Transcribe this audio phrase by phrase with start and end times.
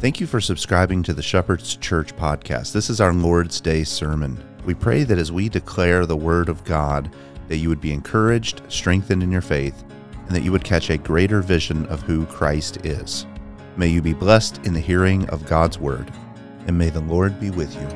[0.00, 2.70] Thank you for subscribing to the Shepherd's Church podcast.
[2.70, 4.40] This is our Lord's Day sermon.
[4.64, 7.12] We pray that as we declare the Word of God,
[7.48, 9.82] that you would be encouraged, strengthened in your faith,
[10.12, 13.26] and that you would catch a greater vision of who Christ is.
[13.76, 16.12] May you be blessed in the hearing of God's Word,
[16.68, 17.88] and may the Lord be with you.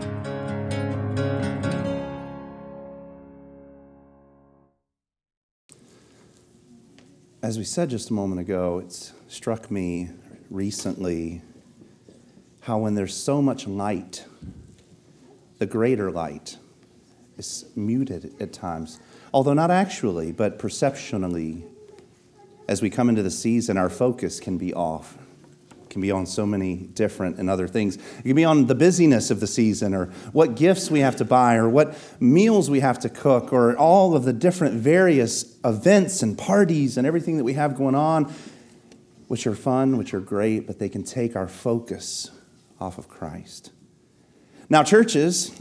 [7.44, 10.10] As we said just a moment ago, it's struck me
[10.50, 11.42] recently
[12.62, 14.24] how when there's so much light,
[15.58, 16.56] the greater light
[17.36, 19.00] is muted at times.
[19.34, 21.64] Although not actually, but perceptionally,
[22.68, 25.18] as we come into the season, our focus can be off.
[25.90, 27.96] Can be on so many different and other things.
[27.96, 31.24] It can be on the busyness of the season, or what gifts we have to
[31.24, 36.22] buy, or what meals we have to cook, or all of the different various events
[36.22, 38.32] and parties and everything that we have going on,
[39.26, 42.30] which are fun, which are great, but they can take our focus
[42.82, 43.70] off of Christ.
[44.68, 45.52] Now, churches,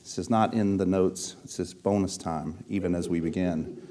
[0.00, 3.82] this is not in the notes, this is bonus time, even as we begin.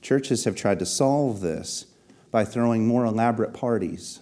[0.00, 1.86] Churches have tried to solve this
[2.30, 4.20] by throwing more elaborate parties,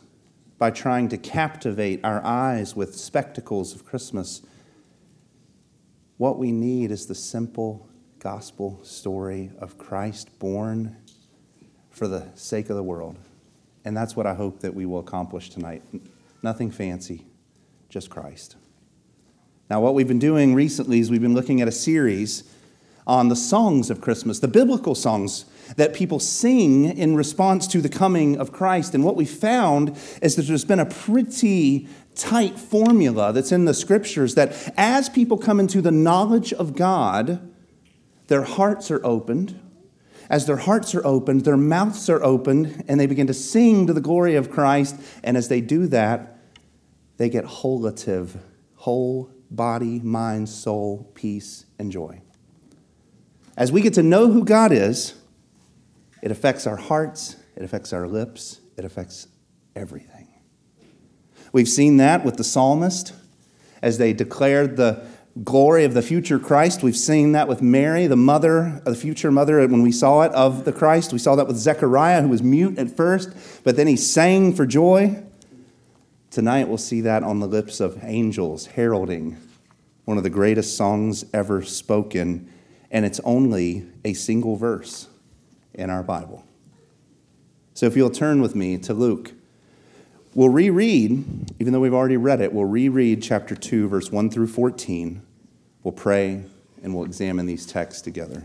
[0.56, 4.40] by trying to captivate our eyes with spectacles of Christmas.
[6.16, 7.86] What we need is the simple
[8.20, 10.96] gospel story of Christ born
[11.90, 13.18] for the sake of the world.
[13.84, 15.82] And that's what I hope that we will accomplish tonight.
[16.42, 17.26] Nothing fancy,
[17.90, 18.56] just Christ.
[19.68, 22.44] Now, what we've been doing recently is we've been looking at a series
[23.06, 25.44] on the songs of Christmas, the biblical songs
[25.76, 28.94] that people sing in response to the coming of Christ.
[28.94, 33.74] And what we found is that there's been a pretty tight formula that's in the
[33.74, 37.40] scriptures that as people come into the knowledge of God,
[38.28, 39.58] their hearts are opened.
[40.28, 43.92] As their hearts are opened, their mouths are opened, and they begin to sing to
[43.92, 44.94] the glory of Christ.
[45.24, 46.39] And as they do that,
[47.20, 48.30] they get wholative,
[48.76, 52.22] whole body, mind, soul, peace, and joy.
[53.58, 55.12] As we get to know who God is,
[56.22, 59.28] it affects our hearts, it affects our lips, it affects
[59.76, 60.28] everything.
[61.52, 63.12] We've seen that with the psalmist
[63.82, 65.06] as they declared the
[65.44, 66.82] glory of the future Christ.
[66.82, 70.64] We've seen that with Mary, the mother, the future mother, when we saw it of
[70.64, 71.12] the Christ.
[71.12, 74.64] We saw that with Zechariah, who was mute at first, but then he sang for
[74.64, 75.22] joy.
[76.30, 79.36] Tonight we'll see that on the lips of angels heralding
[80.04, 82.48] one of the greatest songs ever spoken,
[82.90, 85.08] and it's only a single verse
[85.74, 86.44] in our Bible.
[87.74, 89.32] So if you'll turn with me to Luke,
[90.34, 94.48] we'll reread, even though we've already read it, we'll reread chapter 2, verse 1 through
[94.48, 95.22] 14.
[95.82, 96.44] We'll pray
[96.82, 98.44] and we'll examine these texts together.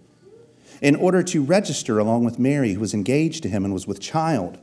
[0.81, 3.99] in order to register along with Mary, who was engaged to him and was with
[3.99, 4.57] child.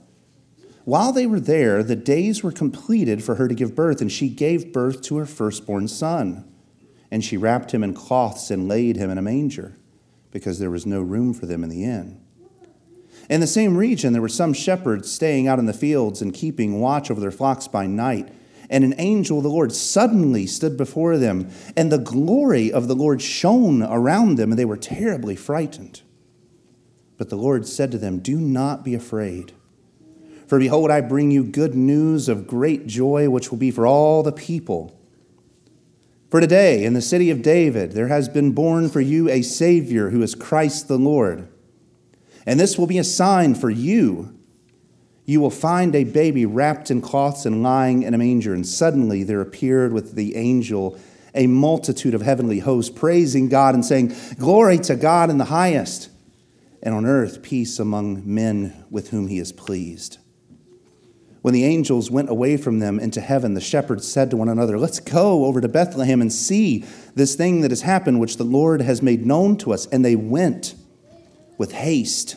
[0.84, 4.28] While they were there, the days were completed for her to give birth, and she
[4.28, 6.50] gave birth to her firstborn son.
[7.10, 9.76] And she wrapped him in cloths and laid him in a manger,
[10.30, 12.20] because there was no room for them in the inn.
[13.30, 16.80] In the same region, there were some shepherds staying out in the fields and keeping
[16.80, 18.30] watch over their flocks by night.
[18.70, 22.96] And an angel of the Lord suddenly stood before them, and the glory of the
[22.96, 26.02] Lord shone around them, and they were terribly frightened.
[27.18, 29.52] But the Lord said to them, Do not be afraid.
[30.46, 34.22] For behold, I bring you good news of great joy, which will be for all
[34.22, 34.98] the people.
[36.30, 40.10] For today, in the city of David, there has been born for you a Savior
[40.10, 41.48] who is Christ the Lord.
[42.46, 44.34] And this will be a sign for you.
[45.26, 48.54] You will find a baby wrapped in cloths and lying in a manger.
[48.54, 50.98] And suddenly there appeared with the angel
[51.34, 56.08] a multitude of heavenly hosts, praising God and saying, Glory to God in the highest
[56.82, 60.18] and on earth peace among men with whom he is pleased.
[61.42, 64.78] When the angels went away from them into heaven, the shepherds said to one another,
[64.78, 66.84] Let's go over to Bethlehem and see
[67.14, 69.86] this thing that has happened, which the Lord has made known to us.
[69.86, 70.74] And they went
[71.56, 72.36] with haste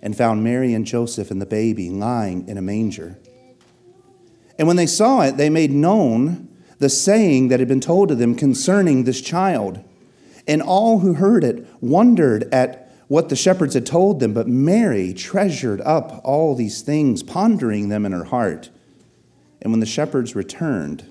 [0.00, 3.18] and found Mary and Joseph and the baby lying in a manger.
[4.58, 6.48] And when they saw it, they made known
[6.78, 9.82] the saying that had been told to them concerning this child.
[10.46, 12.83] And all who heard it wondered at
[13.14, 18.04] what the shepherds had told them, but Mary treasured up all these things, pondering them
[18.04, 18.70] in her heart.
[19.62, 21.08] And when the shepherds returned,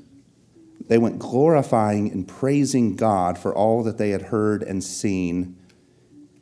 [0.89, 5.55] they went glorifying and praising God for all that they had heard and seen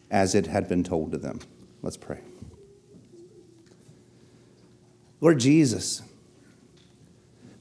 [0.09, 1.39] as it had been told to them.
[1.83, 2.21] Let's pray.
[5.19, 6.01] Lord Jesus,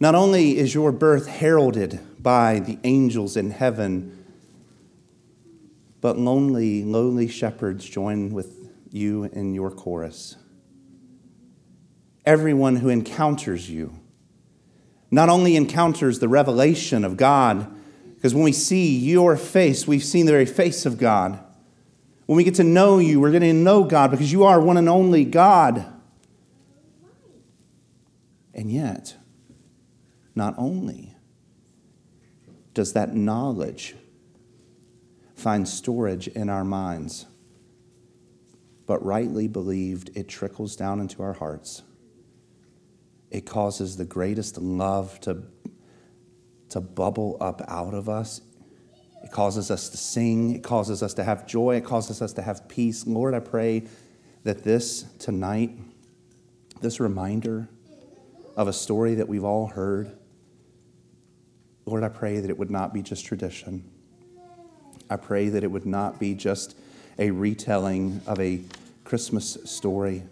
[0.00, 4.19] not only is your birth heralded by the angels in heaven,
[6.00, 10.36] but lonely, lowly shepherds join with you in your chorus.
[12.24, 14.00] Everyone who encounters you
[15.10, 17.66] not only encounters the revelation of God,
[18.14, 21.38] because when we see your face, we've seen the very face of God.
[22.26, 24.76] When we get to know you, we're getting to know God because you are one
[24.76, 25.84] and only God.
[28.54, 29.16] And yet,
[30.34, 31.16] not only
[32.72, 33.96] does that knowledge
[35.40, 37.26] find storage in our minds,
[38.86, 41.82] but rightly believed, it trickles down into our hearts.
[43.30, 45.44] It causes the greatest love to,
[46.70, 48.42] to bubble up out of us.
[49.22, 50.54] It causes us to sing.
[50.54, 51.76] It causes us to have joy.
[51.76, 53.06] It causes us to have peace.
[53.06, 53.84] Lord, I pray
[54.44, 55.78] that this tonight,
[56.80, 57.68] this reminder
[58.56, 60.16] of a story that we've all heard,
[61.86, 63.84] Lord, I pray that it would not be just tradition
[65.10, 66.76] I pray that it would not be just
[67.18, 68.62] a retelling of a
[69.04, 70.22] Christmas story.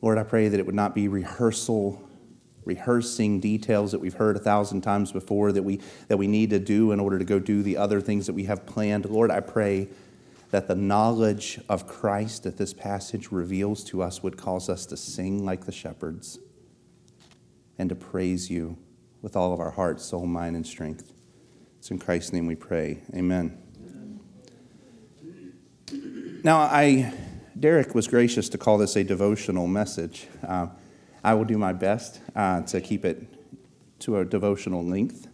[0.00, 2.00] Lord, I pray that it would not be rehearsal,
[2.64, 6.60] rehearsing details that we've heard a thousand times before that we, that we need to
[6.60, 9.04] do in order to go do the other things that we have planned.
[9.06, 9.88] Lord, I pray
[10.52, 14.96] that the knowledge of Christ that this passage reveals to us would cause us to
[14.96, 16.38] sing like the shepherds
[17.76, 18.78] and to praise you
[19.20, 21.12] with all of our heart, soul, mind, and strength.
[21.78, 23.00] It's in Christ's name we pray.
[23.14, 23.63] Amen.
[26.44, 27.10] Now, I,
[27.58, 30.26] Derek was gracious to call this a devotional message.
[30.46, 30.66] Uh,
[31.24, 33.26] I will do my best uh, to keep it
[34.00, 35.26] to a devotional length.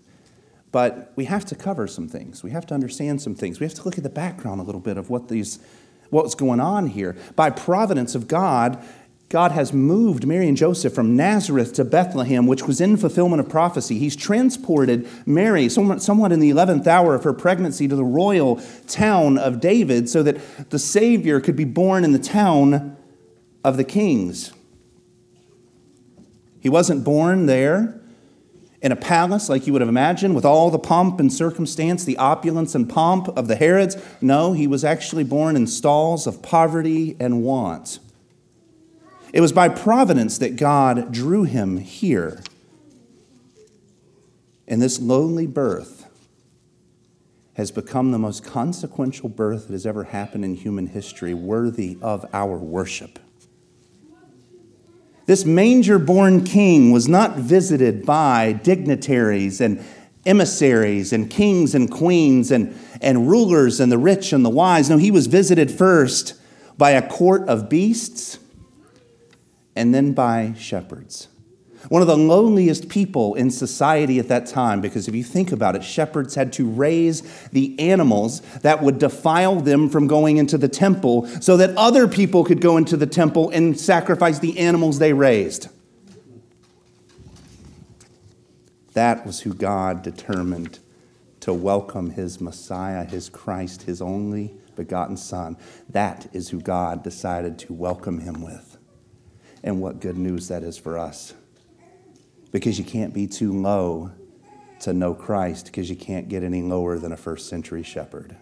[0.70, 2.44] But we have to cover some things.
[2.44, 3.58] We have to understand some things.
[3.58, 5.58] We have to look at the background a little bit of what these,
[6.10, 7.16] what's going on here.
[7.34, 8.80] By providence of God,
[9.30, 13.48] God has moved Mary and Joseph from Nazareth to Bethlehem, which was in fulfillment of
[13.48, 13.96] prophecy.
[13.96, 19.38] He's transported Mary, somewhat in the 11th hour of her pregnancy, to the royal town
[19.38, 22.96] of David so that the Savior could be born in the town
[23.62, 24.52] of the kings.
[26.58, 28.00] He wasn't born there
[28.82, 32.16] in a palace like you would have imagined with all the pomp and circumstance, the
[32.16, 33.96] opulence and pomp of the Herods.
[34.20, 38.00] No, he was actually born in stalls of poverty and want.
[39.32, 42.42] It was by providence that God drew him here.
[44.66, 46.06] And this lonely birth
[47.54, 52.24] has become the most consequential birth that has ever happened in human history, worthy of
[52.32, 53.18] our worship.
[55.26, 59.84] This manger born king was not visited by dignitaries and
[60.26, 64.90] emissaries and kings and queens and, and rulers and the rich and the wise.
[64.90, 66.34] No, he was visited first
[66.76, 68.38] by a court of beasts
[69.74, 71.28] and then by shepherds.
[71.88, 75.74] One of the loneliest people in society at that time, because if you think about
[75.74, 80.68] it, shepherds had to raise the animals that would defile them from going into the
[80.68, 85.14] temple so that other people could go into the temple and sacrifice the animals they
[85.14, 85.68] raised.
[88.92, 90.80] That was who God determined
[91.40, 95.56] to welcome his Messiah, his Christ, his only begotten Son.
[95.88, 98.69] That is who God decided to welcome him with
[99.62, 101.34] and what good news that is for us.
[102.52, 104.12] Because you can't be too low
[104.80, 108.36] to know Christ, because you can't get any lower than a first century shepherd.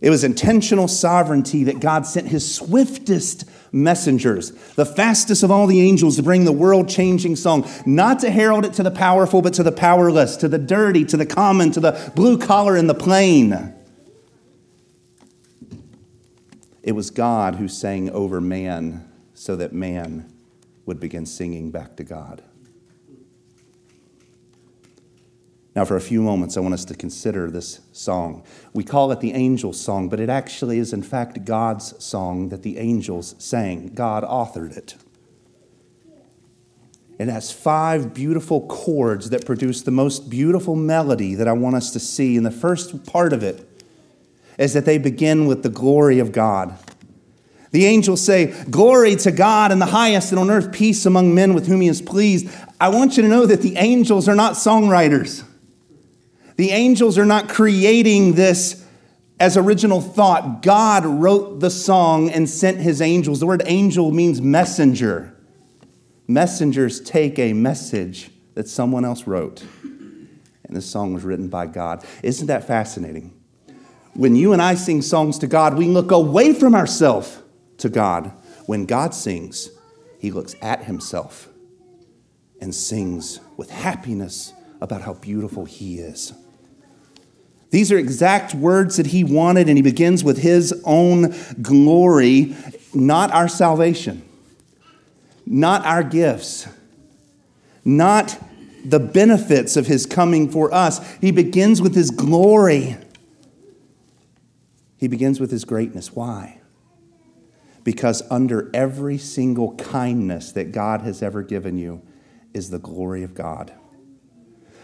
[0.00, 5.80] It was intentional sovereignty that God sent his swiftest messengers, the fastest of all the
[5.80, 9.54] angels, to bring the world changing song, not to herald it to the powerful, but
[9.54, 12.94] to the powerless, to the dirty, to the common, to the blue collar and the
[12.94, 13.74] plain.
[16.88, 20.32] It was God who sang over man so that man
[20.86, 22.40] would begin singing back to God.
[25.76, 28.42] Now, for a few moments, I want us to consider this song.
[28.72, 32.62] We call it the angels' song, but it actually is, in fact, God's song that
[32.62, 33.88] the angels sang.
[33.88, 34.94] God authored it.
[37.18, 41.90] It has five beautiful chords that produce the most beautiful melody that I want us
[41.90, 42.38] to see.
[42.38, 43.67] And the first part of it
[44.58, 46.76] is that they begin with the glory of God.
[47.70, 51.54] The angels say, Glory to God in the highest, and on earth peace among men
[51.54, 52.48] with whom he is pleased.
[52.80, 55.44] I want you to know that the angels are not songwriters.
[56.56, 58.84] The angels are not creating this
[59.40, 63.38] As original thought, God wrote the song and sent his angels.
[63.38, 65.32] The word angel means messenger.
[66.26, 69.64] Messengers take a message that someone else wrote.
[69.82, 72.04] And this song was written by God.
[72.24, 73.37] Isn't that fascinating?
[74.18, 77.40] When you and I sing songs to God, we look away from ourselves
[77.76, 78.32] to God.
[78.66, 79.70] When God sings,
[80.18, 81.48] he looks at himself
[82.60, 86.32] and sings with happiness about how beautiful he is.
[87.70, 91.32] These are exact words that he wanted, and he begins with his own
[91.62, 92.56] glory,
[92.92, 94.28] not our salvation,
[95.46, 96.66] not our gifts,
[97.84, 98.36] not
[98.84, 101.08] the benefits of his coming for us.
[101.20, 102.96] He begins with his glory.
[104.98, 106.14] He begins with his greatness.
[106.14, 106.60] Why?
[107.84, 112.02] Because under every single kindness that God has ever given you
[112.52, 113.72] is the glory of God.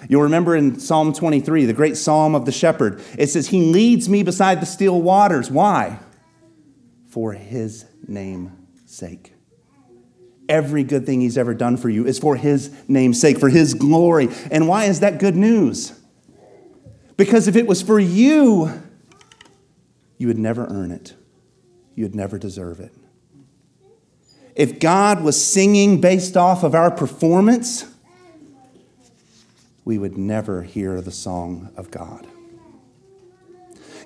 [0.08, 4.08] You'll remember in Psalm 23, the great psalm of the shepherd, it says, He leads
[4.08, 5.50] me beside the still waters.
[5.50, 5.98] Why?
[7.08, 8.52] For His name's
[8.86, 9.32] sake.
[10.48, 13.74] Every good thing He's ever done for you is for His name's sake, for His
[13.74, 14.28] glory.
[14.50, 15.98] And why is that good news?
[17.16, 18.82] Because if it was for you,
[20.18, 21.14] you would never earn it,
[21.94, 22.92] you would never deserve it.
[24.54, 27.86] If God was singing based off of our performance,
[29.84, 32.26] we would never hear the song of God.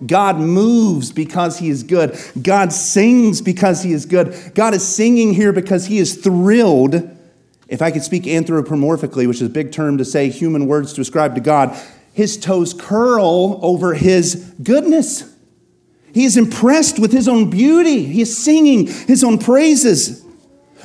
[0.07, 2.19] God moves because he is good.
[2.41, 4.53] God sings because he is good.
[4.55, 7.17] God is singing here because he is thrilled.
[7.67, 11.01] If I could speak anthropomorphically, which is a big term to say human words to
[11.01, 11.77] ascribe to God,
[12.13, 15.35] his toes curl over his goodness.
[16.19, 18.05] He is impressed with his own beauty.
[18.05, 20.25] He is singing his own praises.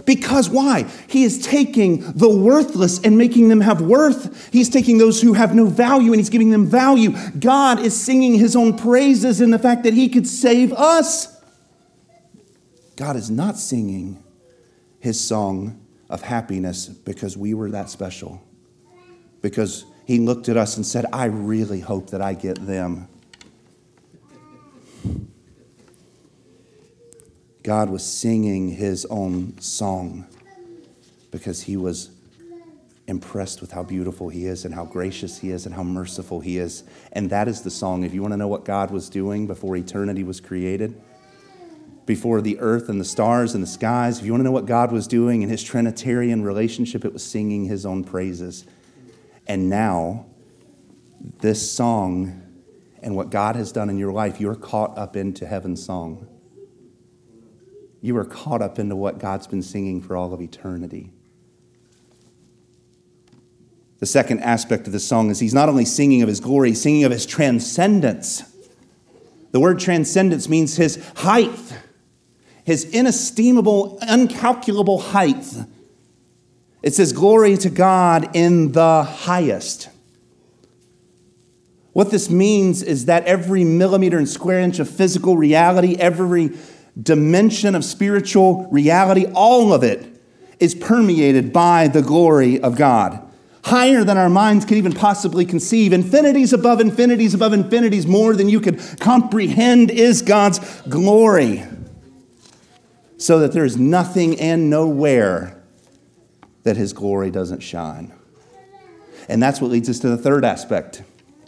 [0.05, 0.83] Because why?
[1.07, 4.53] He is taking the worthless and making them have worth.
[4.53, 7.15] He's taking those who have no value and he's giving them value.
[7.39, 11.35] God is singing his own praises in the fact that he could save us.
[12.95, 14.23] God is not singing
[14.99, 18.39] his song of happiness because we were that special.
[19.41, 23.07] Because he looked at us and said, I really hope that I get them.
[27.63, 30.27] God was singing his own song
[31.31, 32.09] because he was
[33.07, 36.57] impressed with how beautiful he is and how gracious he is and how merciful he
[36.57, 36.83] is.
[37.11, 38.03] And that is the song.
[38.03, 41.01] If you want to know what God was doing before eternity was created,
[42.05, 44.65] before the earth and the stars and the skies, if you want to know what
[44.65, 48.65] God was doing in his Trinitarian relationship, it was singing his own praises.
[49.47, 50.25] And now,
[51.39, 52.42] this song
[53.03, 56.27] and what God has done in your life, you're caught up into heaven's song
[58.03, 61.09] you are caught up into what God's been singing for all of eternity.
[63.99, 66.81] The second aspect of this song is he's not only singing of his glory, he's
[66.81, 68.43] singing of his transcendence.
[69.53, 71.57] The word transcendence means his height,
[72.65, 75.47] his inestimable, uncalculable height.
[76.81, 79.87] It says, Glory to God in the highest.
[81.93, 86.51] What this means is that every millimeter and square inch of physical reality, every
[87.01, 90.09] dimension of spiritual reality, all of it
[90.59, 93.19] is permeated by the glory of God.
[93.65, 95.93] Higher than our minds can even possibly conceive.
[95.93, 101.63] Infinities above infinities above infinities, more than you could comprehend, is God's glory.
[103.17, 105.63] So that there is nothing and nowhere
[106.63, 108.13] that His glory doesn't shine.
[109.29, 111.03] And that's what leads us to the third aspect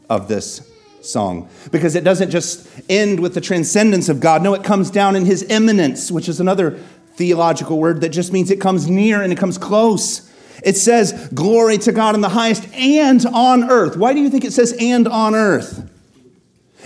[0.10, 0.62] of this
[1.06, 4.42] song because it doesn't just end with the transcendence of God.
[4.42, 6.80] No, it comes down in his immanence, which is another
[7.14, 10.32] theological word that just means it comes near and it comes close.
[10.64, 13.98] It says, Glory to God in the highest and on earth.
[13.98, 15.90] Why do you think it says and on earth?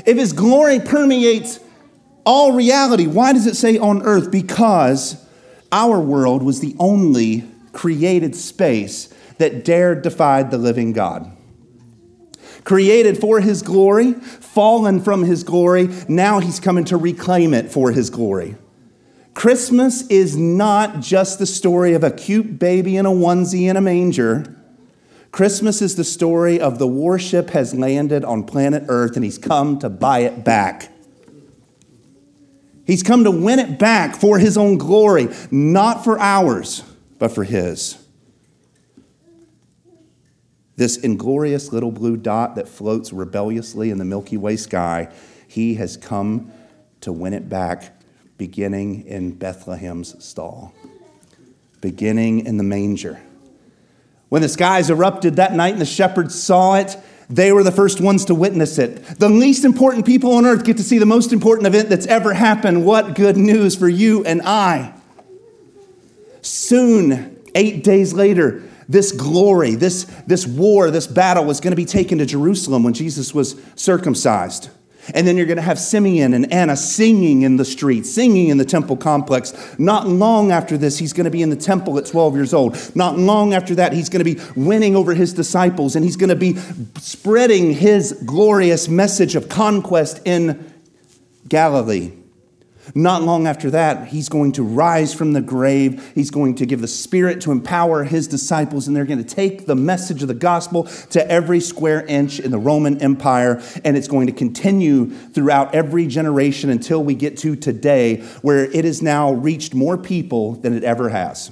[0.06, 1.60] If his glory permeates
[2.26, 4.32] all reality, why does it say on earth?
[4.32, 5.26] Because
[5.72, 11.32] our world was the only created space that dared defy the living God
[12.70, 15.90] created for his glory, fallen from his glory.
[16.08, 18.58] Now he's coming to reclaim it for his glory.
[19.34, 23.82] Christmas is not just the story of a cute baby in a onesie in a
[23.82, 24.56] manger.
[25.32, 29.80] Christmas is the story of the warship has landed on planet Earth and he's come
[29.80, 30.92] to buy it back.
[32.86, 36.84] He's come to win it back for his own glory, not for ours,
[37.18, 37.98] but for his.
[40.80, 45.10] This inglorious little blue dot that floats rebelliously in the Milky Way sky,
[45.46, 46.54] he has come
[47.02, 48.02] to win it back,
[48.38, 50.74] beginning in Bethlehem's stall,
[51.82, 53.20] beginning in the manger.
[54.30, 56.96] When the skies erupted that night and the shepherds saw it,
[57.30, 59.04] They were the first ones to witness it.
[59.20, 62.34] The least important people on earth get to see the most important event that's ever
[62.34, 62.86] happened.
[62.86, 64.94] What good news for you and I!
[66.42, 71.86] Soon, eight days later, this glory, this, this war, this battle was going to be
[71.86, 74.70] taken to Jerusalem when Jesus was circumcised.
[75.14, 78.58] And then you're going to have Simeon and Anna singing in the streets, singing in
[78.58, 79.54] the temple complex.
[79.80, 82.78] Not long after this, he's going to be in the temple at 12 years old.
[82.96, 86.30] Not long after that, he's going to be winning over his disciples and he's going
[86.30, 86.56] to be
[87.00, 90.74] spreading his glorious message of conquest in
[91.48, 92.12] Galilee.
[92.96, 96.12] Not long after that, he's going to rise from the grave.
[96.16, 99.66] He's going to give the Spirit to empower his disciples, and they're going to take
[99.66, 103.62] the message of the gospel to every square inch in the Roman Empire.
[103.84, 108.86] And it's going to continue throughout every generation until we get to today, where it
[108.86, 111.52] has now reached more people than it ever has.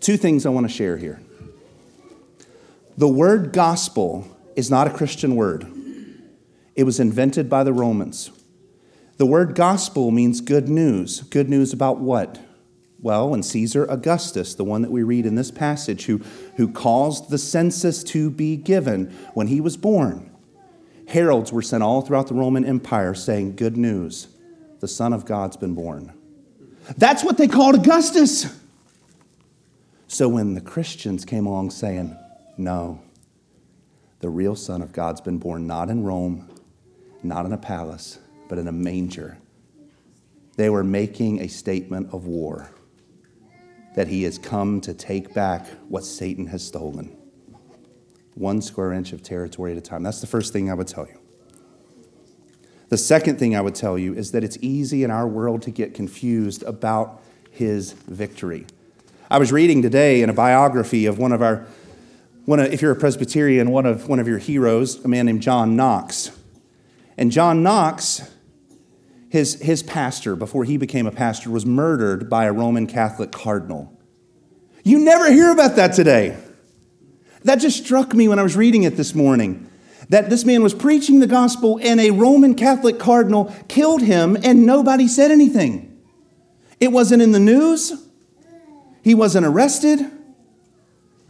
[0.00, 1.20] Two things I want to share here.
[2.98, 5.66] The word gospel is not a Christian word,
[6.74, 8.30] it was invented by the Romans.
[9.22, 11.20] The word gospel means good news.
[11.20, 12.40] Good news about what?
[13.00, 16.18] Well, when Caesar Augustus, the one that we read in this passage, who,
[16.56, 20.28] who caused the census to be given when he was born,
[21.06, 24.26] heralds were sent all throughout the Roman Empire saying, Good news,
[24.80, 26.12] the Son of God's been born.
[26.98, 28.52] That's what they called Augustus.
[30.08, 32.16] So when the Christians came along saying,
[32.58, 33.00] No,
[34.18, 36.48] the real Son of God's been born not in Rome,
[37.22, 38.18] not in a palace,
[38.52, 39.38] but in a manger.
[40.58, 42.68] They were making a statement of war
[43.94, 47.16] that he has come to take back what Satan has stolen.
[48.34, 50.02] One square inch of territory at a time.
[50.02, 51.18] That's the first thing I would tell you.
[52.90, 55.70] The second thing I would tell you is that it's easy in our world to
[55.70, 58.66] get confused about his victory.
[59.30, 61.66] I was reading today in a biography of one of our,
[62.44, 65.40] one of, if you're a Presbyterian, one of, one of your heroes, a man named
[65.40, 66.32] John Knox.
[67.16, 68.28] And John Knox
[69.32, 73.98] his, his pastor, before he became a pastor, was murdered by a Roman Catholic cardinal.
[74.84, 76.36] You never hear about that today.
[77.44, 79.70] That just struck me when I was reading it this morning.
[80.10, 84.66] That this man was preaching the gospel and a Roman Catholic cardinal killed him and
[84.66, 85.98] nobody said anything.
[86.78, 87.90] It wasn't in the news,
[89.02, 89.98] he wasn't arrested.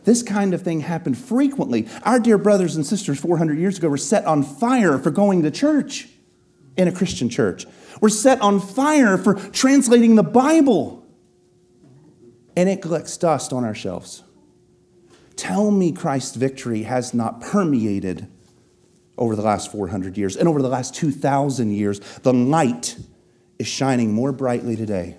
[0.03, 1.87] This kind of thing happened frequently.
[2.03, 5.53] Our dear brothers and sisters 400 years ago were set on fire for going to
[5.53, 6.09] church
[6.76, 7.66] in a Christian church.
[8.00, 11.06] We're set on fire for translating the Bible.
[12.56, 14.22] And it collects dust on our shelves.
[15.37, 18.28] Tell me Christ's victory has not permeated
[19.16, 22.00] over the last 400 years and over the last 2,000 years.
[22.22, 22.96] The light
[23.58, 25.16] is shining more brightly today.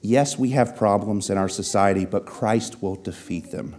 [0.00, 3.76] Yes, we have problems in our society, but Christ will defeat them.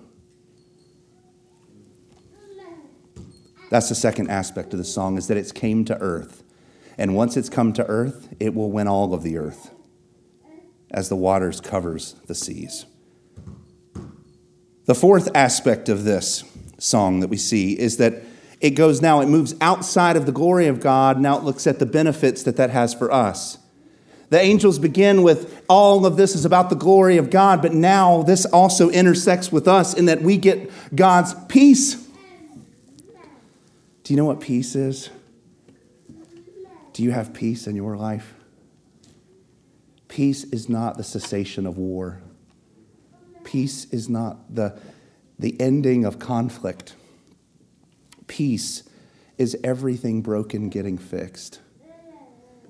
[3.70, 6.44] That's the second aspect of the song is that it's came to earth.
[6.98, 9.72] And once it's come to earth, it will win all of the earth
[10.92, 12.86] as the waters covers the seas.
[14.86, 16.44] The fourth aspect of this
[16.78, 18.22] song that we see is that
[18.62, 21.20] it goes now, it moves outside of the glory of God.
[21.20, 23.58] Now it looks at the benefits that that has for us.
[24.30, 28.24] The angels begin with all of this is about the glory of God, but now
[28.24, 31.96] this also intersects with us in that we get God's peace.
[34.04, 35.10] Do you know what peace is?
[36.96, 38.36] Do you have peace in your life?
[40.08, 42.22] Peace is not the cessation of war.
[43.44, 44.80] Peace is not the,
[45.38, 46.96] the ending of conflict.
[48.28, 48.84] Peace
[49.38, 51.60] is everything broken getting fixed.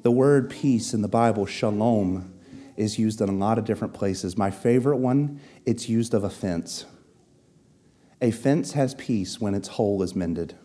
[0.02, 2.34] The word peace in the Bible, shalom,
[2.76, 4.36] is used in a lot of different places.
[4.36, 6.86] My favorite one, it's used of a fence.
[8.20, 10.56] A fence has peace when its hole is mended.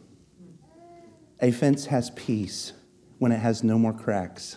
[1.43, 2.73] A fence has peace
[3.21, 4.57] when it has no more cracks.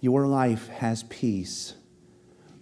[0.00, 1.74] Your life has peace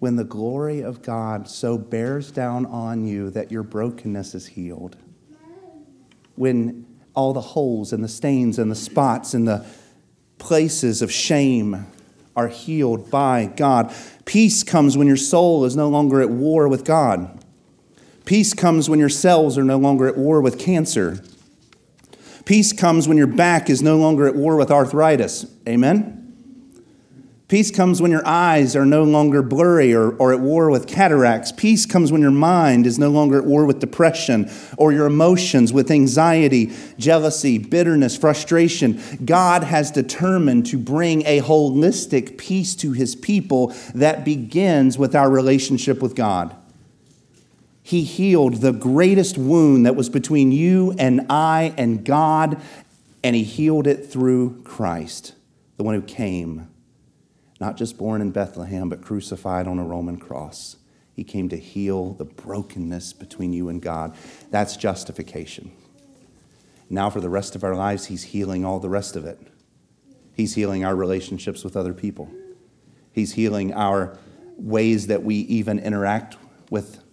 [0.01, 4.97] when the glory of God so bears down on you that your brokenness is healed.
[6.35, 9.65] When all the holes and the stains and the spots and the
[10.39, 11.87] places of shame
[12.35, 13.95] are healed by God.
[14.25, 17.43] Peace comes when your soul is no longer at war with God.
[18.27, 21.23] Peace comes when your cells are no longer at war with cancer.
[22.47, 25.45] Peace comes when your back is no longer at war with arthritis.
[25.69, 26.23] Amen?
[27.49, 31.51] Peace comes when your eyes are no longer blurry or, or at war with cataracts.
[31.53, 35.73] Peace comes when your mind is no longer at war with depression or your emotions
[35.73, 39.01] with anxiety, jealousy, bitterness, frustration.
[39.25, 45.31] God has determined to bring a holistic peace to his people that begins with our
[45.31, 46.55] relationship with God.
[47.87, 52.61] He healed the greatest wound that was between you and I and God,
[53.23, 55.37] and He healed it through Christ,
[55.77, 56.69] the one who came,
[57.61, 60.79] not just born in Bethlehem, but crucified on a Roman cross.
[61.15, 64.17] He came to heal the brokenness between you and God.
[64.51, 65.71] That's justification.
[66.91, 69.39] Now, for the rest of our lives, He's healing all the rest of it.
[70.35, 72.33] He's healing our relationships with other people,
[73.13, 74.19] He's healing our
[74.57, 76.37] ways that we even interact
[76.69, 77.06] with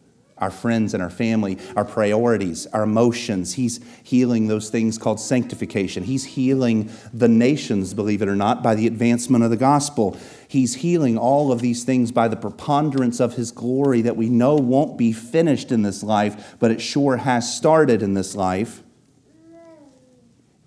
[0.43, 3.53] our friends and our family, our priorities, our emotions.
[3.53, 6.03] He's healing those things called sanctification.
[6.03, 10.17] He's healing the nations, believe it or not, by the advancement of the gospel.
[10.49, 14.55] He's healing all of these things by the preponderance of His glory that we know
[14.55, 18.83] won't be finished in this life, but it sure has started in this life.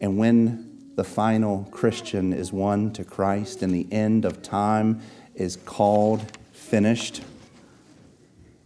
[0.01, 5.03] And when the final Christian is won to Christ and the end of time
[5.35, 7.21] is called finished,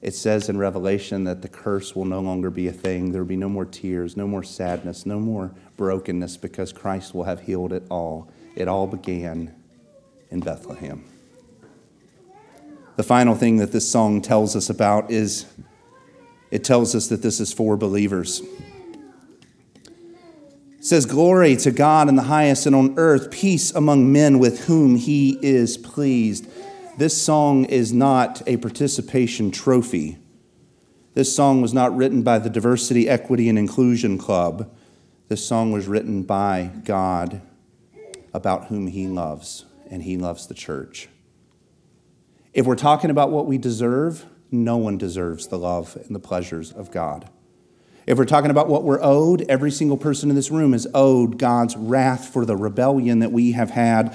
[0.03, 3.13] it says in Revelation that the curse will no longer be a thing.
[3.13, 7.25] There will be no more tears, no more sadness, no more brokenness because Christ will
[7.25, 8.31] have healed it all.
[8.57, 9.55] It all began
[10.31, 11.05] in Bethlehem.
[12.97, 15.47] The final thing that this song tells us about is
[16.51, 18.43] it tells us that this is for believers.
[20.79, 24.65] It says, Glory to God in the highest and on earth, peace among men with
[24.65, 26.47] whom he is pleased.
[27.01, 30.19] This song is not a participation trophy.
[31.15, 34.71] This song was not written by the Diversity, Equity, and Inclusion Club.
[35.29, 37.41] This song was written by God
[38.35, 41.09] about whom He loves, and He loves the church.
[42.53, 46.71] If we're talking about what we deserve, no one deserves the love and the pleasures
[46.71, 47.31] of God.
[48.07, 51.39] If we're talking about what we're owed, every single person in this room is owed
[51.39, 54.15] God's wrath for the rebellion that we have had.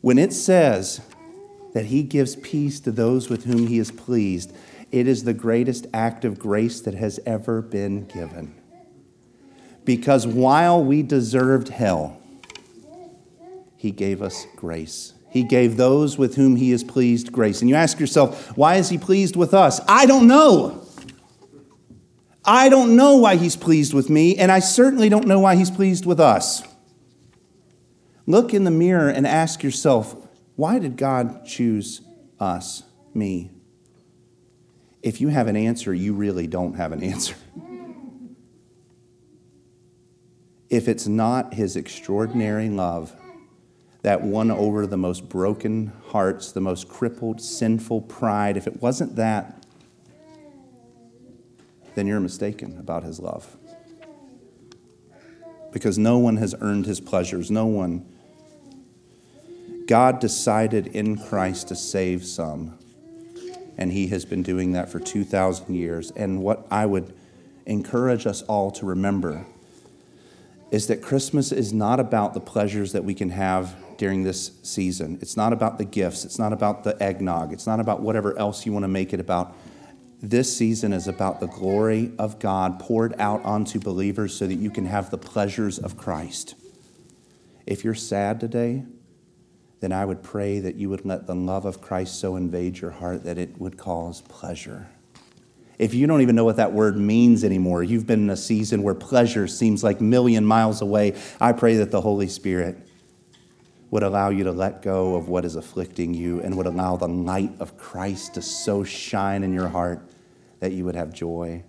[0.00, 1.02] When it says
[1.74, 4.52] that he gives peace to those with whom he is pleased.
[4.90, 8.54] It is the greatest act of grace that has ever been given.
[9.84, 12.20] Because while we deserved hell,
[13.76, 15.14] he gave us grace.
[15.30, 17.60] He gave those with whom he is pleased grace.
[17.60, 19.80] And you ask yourself, why is he pleased with us?
[19.86, 20.84] I don't know.
[22.44, 25.70] I don't know why he's pleased with me, and I certainly don't know why he's
[25.70, 26.62] pleased with us.
[28.26, 30.27] Look in the mirror and ask yourself,
[30.58, 32.00] why did God choose
[32.40, 32.82] us,
[33.14, 33.52] me?
[35.04, 37.36] If you have an answer, you really don't have an answer.
[40.68, 43.14] If it's not his extraordinary love
[44.02, 49.14] that won over the most broken hearts, the most crippled, sinful pride, if it wasn't
[49.14, 49.64] that,
[51.94, 53.56] then you're mistaken about his love.
[55.72, 58.04] Because no one has earned his pleasures, no one
[59.88, 62.78] God decided in Christ to save some,
[63.78, 66.10] and He has been doing that for 2,000 years.
[66.10, 67.14] And what I would
[67.64, 69.46] encourage us all to remember
[70.70, 75.18] is that Christmas is not about the pleasures that we can have during this season.
[75.22, 78.66] It's not about the gifts, it's not about the eggnog, it's not about whatever else
[78.66, 79.56] you want to make it about.
[80.20, 84.68] This season is about the glory of God poured out onto believers so that you
[84.68, 86.56] can have the pleasures of Christ.
[87.66, 88.84] If you're sad today,
[89.80, 92.90] then I would pray that you would let the love of Christ so invade your
[92.90, 94.88] heart that it would cause pleasure.
[95.78, 98.82] If you don't even know what that word means anymore, you've been in a season
[98.82, 102.76] where pleasure seems like a million miles away, I pray that the Holy Spirit
[103.90, 107.08] would allow you to let go of what is afflicting you and would allow the
[107.08, 110.02] light of Christ to so shine in your heart
[110.60, 111.62] that you would have joy,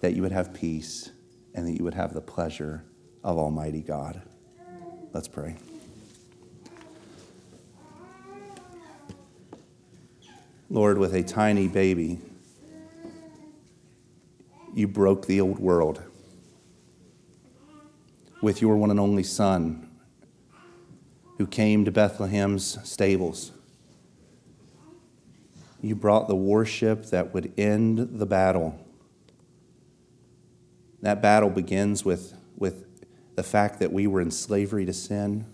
[0.00, 1.10] that you would have peace,
[1.54, 2.84] and that you would have the pleasure
[3.24, 4.20] of Almighty God.
[5.12, 5.56] Let's pray.
[10.70, 12.18] Lord, with a tiny baby,
[14.72, 16.02] you broke the old world.
[18.40, 19.88] With your one and only Son,
[21.36, 23.52] who came to Bethlehem's stables,
[25.82, 28.78] you brought the warship that would end the battle.
[31.02, 32.86] That battle begins with, with
[33.36, 35.44] the fact that we were in slavery to sin,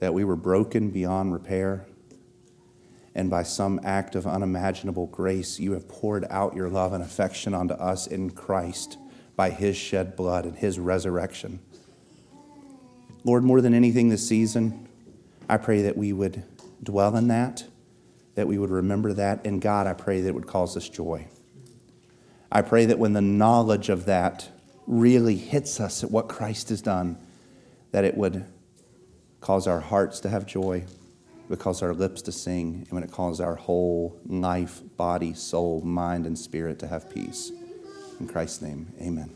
[0.00, 1.86] that we were broken beyond repair
[3.14, 7.54] and by some act of unimaginable grace, you have poured out your love and affection
[7.54, 8.98] onto us in Christ
[9.36, 11.60] by his shed blood and his resurrection.
[13.24, 14.88] Lord, more than anything this season,
[15.48, 16.42] I pray that we would
[16.82, 17.64] dwell in that,
[18.34, 21.26] that we would remember that, and God, I pray that it would cause us joy.
[22.50, 24.48] I pray that when the knowledge of that
[24.86, 27.18] really hits us at what Christ has done,
[27.90, 28.44] that it would
[29.40, 30.84] cause our hearts to have joy
[31.50, 35.80] it calls our lips to sing, and when it calls our whole life, body, soul,
[35.80, 37.52] mind, and spirit to have peace.
[38.20, 39.32] In Christ's name, amen.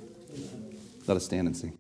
[1.07, 1.79] Let us stand and sing.